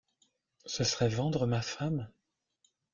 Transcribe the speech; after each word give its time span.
Ce 0.65 0.83
serait 0.83 1.09
vendre 1.09 1.45
ma 1.45 1.61
femme? 1.61 2.09